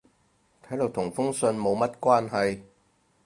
[0.67, 2.63] 睇落同封信冇乜關係